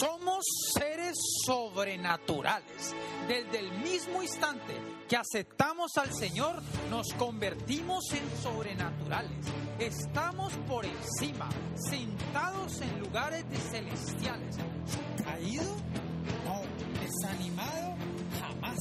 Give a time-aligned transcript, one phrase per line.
[0.00, 0.44] Somos
[0.74, 1.16] seres
[1.46, 2.94] sobrenaturales.
[3.28, 4.74] Desde el mismo instante
[5.08, 9.46] que aceptamos al Señor, nos convertimos en sobrenaturales.
[9.78, 14.56] Estamos por encima, sentados en lugares celestiales.
[15.24, 15.76] ¿Caído?
[16.44, 16.62] No.
[17.00, 17.94] ¿Desanimado?
[18.40, 18.78] Jamás.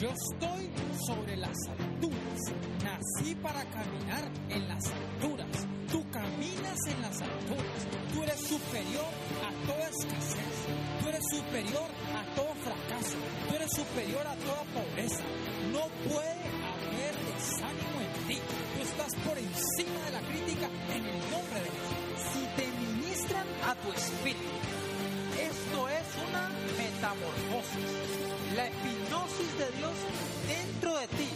[0.00, 0.70] Yo estoy
[1.06, 2.40] sobre las alturas.
[2.82, 5.46] Nací para caminar en las alturas.
[5.90, 7.99] Tú caminas en las alturas.
[8.50, 9.06] Superior
[9.46, 10.56] a toda escasez.
[11.00, 11.86] Tú eres superior
[12.18, 13.16] a todo fracaso.
[13.48, 15.22] Tú eres superior a toda pobreza.
[15.70, 18.38] No puede haber desánimo en ti.
[18.74, 21.90] Tú estás por encima de la crítica en el nombre de Dios.
[22.32, 24.50] Si te ministran a tu espíritu,
[25.38, 27.86] esto es una metamorfosis.
[28.56, 29.94] La hipnosis de Dios
[30.48, 31.28] dentro de ti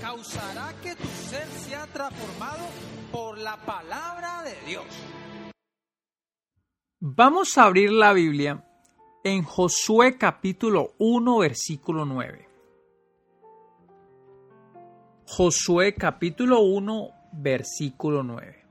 [0.00, 2.64] causará que tu ser sea transformado
[3.10, 4.86] por la palabra de Dios.
[7.02, 8.62] Vamos a abrir la Biblia
[9.24, 12.46] en Josué capítulo 1 versículo 9.
[15.24, 18.66] Josué capítulo 1 versículo 9.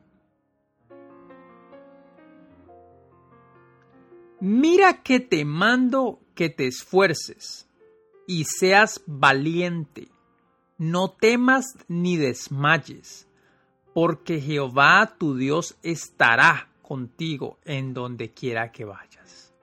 [4.41, 7.67] Mira que te mando que te esfuerces
[8.27, 10.11] y seas valiente.
[10.77, 13.27] No temas ni desmayes,
[13.95, 19.53] porque Jehová tu Dios estará contigo en donde quiera que vayas.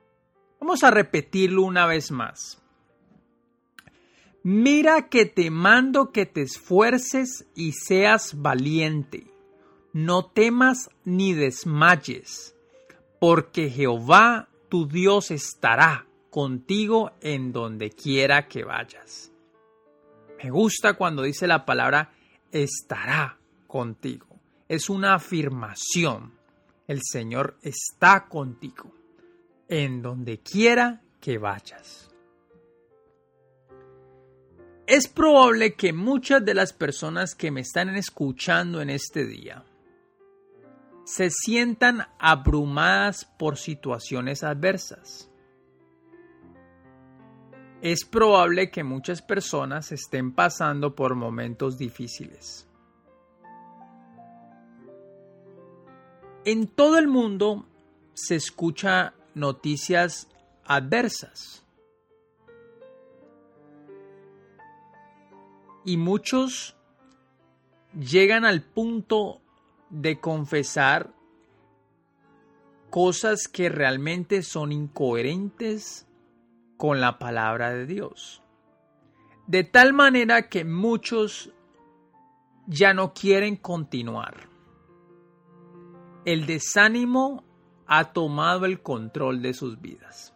[0.61, 2.63] Vamos a repetirlo una vez más.
[4.43, 9.27] Mira que te mando que te esfuerces y seas valiente.
[9.91, 12.55] No temas ni desmayes,
[13.19, 19.33] porque Jehová tu Dios estará contigo en donde quiera que vayas.
[20.41, 22.13] Me gusta cuando dice la palabra
[22.53, 24.27] estará contigo.
[24.69, 26.36] Es una afirmación.
[26.87, 28.91] El Señor está contigo
[29.67, 32.09] en donde quiera que vayas.
[34.85, 39.65] Es probable que muchas de las personas que me están escuchando en este día
[41.03, 45.29] se sientan abrumadas por situaciones adversas
[47.81, 52.66] es probable que muchas personas estén pasando por momentos difíciles.
[56.47, 57.65] En todo el mundo
[58.13, 60.29] se escucha noticias
[60.63, 61.65] adversas.
[65.83, 66.77] Y muchos
[67.99, 69.41] llegan al punto
[69.89, 71.13] de confesar
[72.91, 76.07] cosas que realmente son incoherentes
[76.77, 78.41] con la palabra de Dios.
[79.47, 81.51] De tal manera que muchos
[82.67, 84.46] ya no quieren continuar.
[86.27, 87.45] El desánimo
[87.87, 90.33] ha tomado el control de sus vidas.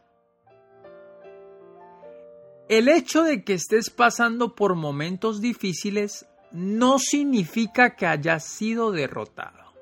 [2.70, 9.74] El hecho de que estés pasando por momentos difíciles no significa que hayas sido derrotado.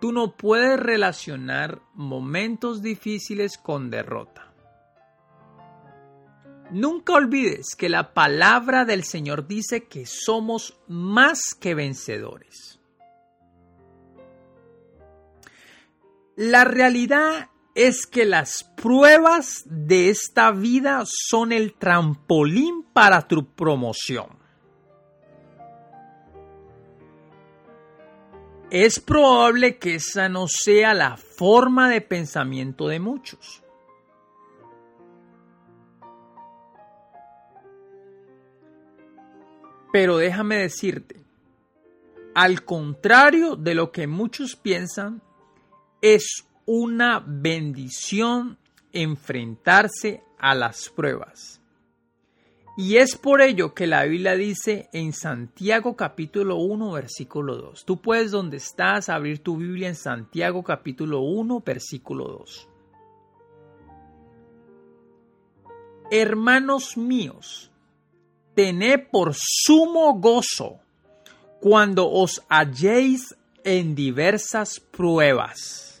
[0.00, 4.52] Tú no puedes relacionar momentos difíciles con derrota.
[6.72, 12.80] Nunca olvides que la palabra del Señor dice que somos más que vencedores.
[16.36, 24.38] La realidad es que las pruebas de esta vida son el trampolín para tu promoción.
[28.70, 33.62] Es probable que esa no sea la forma de pensamiento de muchos.
[39.92, 41.24] Pero déjame decirte,
[42.34, 45.22] al contrario de lo que muchos piensan,
[46.04, 48.58] es una bendición
[48.92, 51.62] enfrentarse a las pruebas.
[52.76, 57.86] Y es por ello que la Biblia dice en Santiago capítulo 1 versículo 2.
[57.86, 62.68] Tú puedes donde estás abrir tu Biblia en Santiago capítulo 1 versículo 2.
[66.10, 67.70] Hermanos míos,
[68.54, 70.80] tened por sumo gozo
[71.62, 73.34] cuando os halléis
[73.64, 75.93] en diversas pruebas.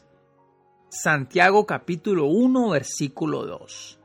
[0.94, 3.98] Santiago capítulo 1 versículo 2.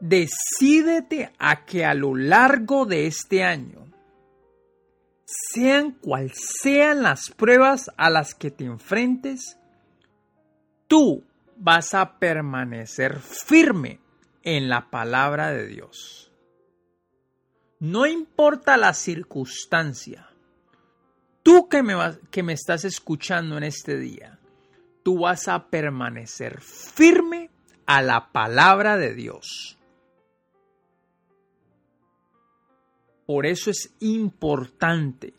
[0.00, 3.86] Decídete a que a lo largo de este año,
[5.24, 9.58] sean cual sean las pruebas a las que te enfrentes,
[10.88, 11.22] tú
[11.56, 14.00] vas a permanecer firme
[14.42, 16.32] en la palabra de Dios.
[17.78, 20.30] No importa la circunstancia,
[21.46, 24.40] tú que me, vas, que me estás escuchando en este día,
[25.04, 27.50] tú vas a permanecer firme
[27.86, 29.78] a la palabra de Dios.
[33.26, 35.34] Por eso es importante